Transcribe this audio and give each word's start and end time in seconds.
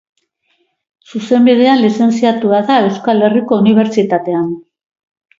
Zuzenbidean 1.09 1.81
lizentziatua 1.83 2.61
da 2.69 2.77
Euskal 2.85 3.21
Herriko 3.27 3.59
Unibertsitatean. 3.65 4.49